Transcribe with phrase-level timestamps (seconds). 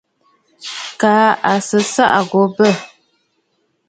[0.99, 2.69] Kaa à sɨ ɨsaʼà gha bə̂.